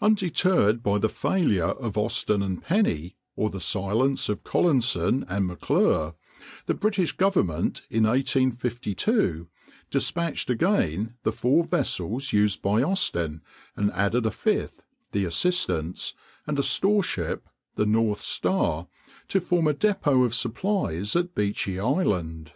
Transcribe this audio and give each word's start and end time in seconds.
Undeterred 0.00 0.82
by 0.82 0.98
the 0.98 1.08
failure 1.08 1.66
of 1.70 1.96
Austin 1.96 2.42
and 2.42 2.64
Penny, 2.64 3.14
or 3.36 3.48
the 3.48 3.60
silence 3.60 4.28
of 4.28 4.42
Collinson 4.42 5.24
and 5.28 5.46
M'Clure, 5.46 6.16
the 6.66 6.74
British 6.74 7.12
government 7.12 7.82
in 7.88 8.02
1852 8.02 9.46
despatched 9.88 10.50
again 10.50 11.14
the 11.22 11.30
four 11.30 11.62
vessels 11.62 12.32
used 12.32 12.60
by 12.60 12.82
Austin, 12.82 13.40
and 13.76 13.92
added 13.92 14.26
a 14.26 14.32
fifth, 14.32 14.82
the 15.12 15.24
Assistance, 15.24 16.12
and 16.44 16.58
a 16.58 16.64
store 16.64 17.04
ship, 17.04 17.48
the 17.76 17.86
North 17.86 18.20
Star, 18.20 18.88
to 19.28 19.38
form 19.40 19.68
a 19.68 19.74
depôt 19.74 20.24
of 20.26 20.34
supplies 20.34 21.14
at 21.14 21.36
Beechey 21.36 21.78
Island. 21.78 22.50